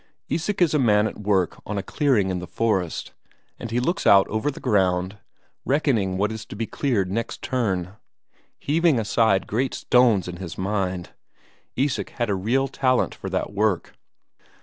Isak 0.31 0.63
is 0.63 0.73
a 0.73 0.79
man 0.79 1.05
at 1.05 1.19
work 1.19 1.61
on 1.63 1.77
a 1.77 1.83
clearing 1.83 2.31
in 2.31 2.39
the 2.39 2.47
forest, 2.47 3.11
and 3.59 3.69
he 3.69 3.79
looks 3.79 4.07
out 4.07 4.27
over 4.29 4.49
the 4.49 4.59
ground, 4.59 5.19
reckoning 5.63 6.17
what 6.17 6.31
is 6.31 6.43
to 6.47 6.55
be 6.55 6.65
cleared 6.65 7.11
next 7.11 7.43
turn; 7.43 7.97
heaving 8.57 8.99
aside 8.99 9.45
great 9.45 9.75
stones 9.75 10.27
in 10.27 10.37
his 10.37 10.57
mind 10.57 11.11
Isak 11.75 12.09
had 12.17 12.31
a 12.31 12.33
real 12.35 12.67
talent 12.67 13.13
for 13.13 13.29
that 13.29 13.53
work. 13.53 13.93